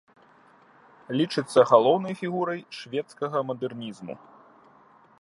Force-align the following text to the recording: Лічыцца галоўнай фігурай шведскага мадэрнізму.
Лічыцца 1.19 1.59
галоўнай 1.73 2.13
фігурай 2.23 2.59
шведскага 2.81 3.37
мадэрнізму. 3.51 4.15